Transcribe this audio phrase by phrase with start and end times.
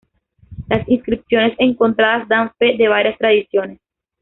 [0.67, 3.79] Las inscripciones encontradas dan fe de varias tradiciones.